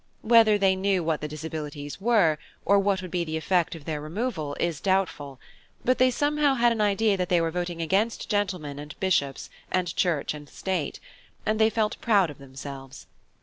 Whether 0.23 0.57
they 0.57 0.75
knew 0.75 1.03
what 1.03 1.21
the 1.21 1.27
disabilities 1.27 2.01
were, 2.01 2.39
or 2.65 2.79
what 2.79 3.03
would 3.03 3.11
be 3.11 3.23
the 3.23 3.37
effect 3.37 3.75
of 3.75 3.85
their 3.85 4.01
removal, 4.01 4.55
is 4.59 4.81
doubtful; 4.81 5.39
but 5.85 5.99
they 5.99 6.09
somehow 6.09 6.55
had 6.55 6.71
an 6.71 6.81
idea 6.81 7.17
that 7.17 7.29
they 7.29 7.39
were 7.39 7.51
voting 7.51 7.83
against 7.83 8.27
gentlemen 8.27 8.79
and 8.79 8.99
Bishops, 8.99 9.51
and 9.71 9.95
Church 9.95 10.33
and 10.33 10.49
State, 10.49 10.99
and 11.45 11.59
they 11.59 11.69
felt 11.69 12.01
proud 12.01 12.31
of 12.31 12.39
themselves. 12.39 13.05